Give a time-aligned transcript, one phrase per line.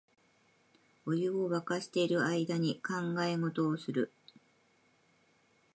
[1.05, 4.11] お湯をわかしてる間に考え事をする